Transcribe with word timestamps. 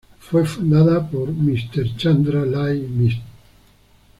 Fue 0.19 0.43
fundada 0.47 1.07
por 1.07 1.29
Mr.Chandra 1.31 2.43
Lie, 2.43 2.87
Mr. 2.87 3.21